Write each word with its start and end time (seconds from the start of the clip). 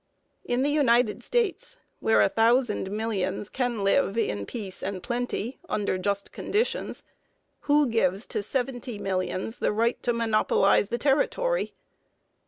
In 0.43 0.63
the 0.63 0.71
United 0.71 1.21
States, 1.21 1.77
where 1.99 2.23
a 2.23 2.27
thousand 2.27 2.89
millions 2.89 3.49
can 3.49 3.83
live 3.83 4.17
in 4.17 4.47
peace 4.47 4.81
and 4.81 5.03
plenty 5.03 5.59
under 5.69 5.99
just 5.99 6.31
conditions, 6.31 7.03
who 7.69 7.85
gives 7.87 8.25
to 8.25 8.41
seventy 8.41 8.97
millions 8.97 9.59
the 9.59 9.71
right 9.71 10.01
to 10.01 10.11
monopolize 10.11 10.87
the 10.87 10.97
territory? 10.97 11.75